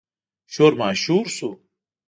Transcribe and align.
شور 0.53 0.73
ماشور 0.81 1.25
شو. 1.35 1.49